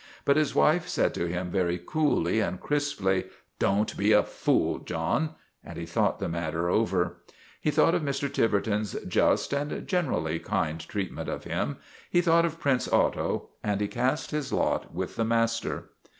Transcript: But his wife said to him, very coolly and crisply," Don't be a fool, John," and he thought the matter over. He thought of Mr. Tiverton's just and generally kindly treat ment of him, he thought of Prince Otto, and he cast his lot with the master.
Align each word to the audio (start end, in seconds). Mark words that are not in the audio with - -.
But 0.25 0.35
his 0.35 0.55
wife 0.55 0.87
said 0.87 1.13
to 1.13 1.27
him, 1.27 1.51
very 1.51 1.77
coolly 1.77 2.39
and 2.39 2.59
crisply," 2.59 3.25
Don't 3.69 3.95
be 3.95 4.13
a 4.13 4.23
fool, 4.23 4.79
John," 4.79 5.35
and 5.63 5.77
he 5.77 5.85
thought 5.85 6.17
the 6.17 6.27
matter 6.27 6.71
over. 6.71 7.17
He 7.59 7.69
thought 7.69 7.93
of 7.93 8.01
Mr. 8.01 8.27
Tiverton's 8.27 8.93
just 9.07 9.53
and 9.53 9.87
generally 9.87 10.39
kindly 10.39 10.85
treat 10.87 11.11
ment 11.13 11.29
of 11.29 11.43
him, 11.43 11.77
he 12.09 12.19
thought 12.19 12.45
of 12.45 12.59
Prince 12.59 12.87
Otto, 12.91 13.49
and 13.63 13.79
he 13.79 13.87
cast 13.87 14.31
his 14.31 14.51
lot 14.51 14.91
with 14.91 15.17
the 15.17 15.23
master. 15.23 15.91